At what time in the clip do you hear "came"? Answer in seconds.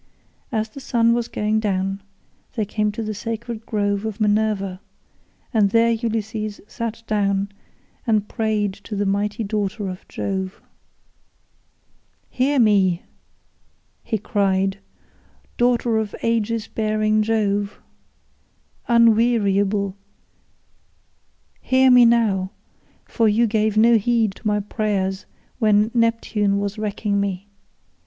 2.65-2.91